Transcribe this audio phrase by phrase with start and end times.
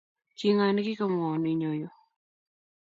[0.37, 1.95] kingo negigamwaun Inyo yuu?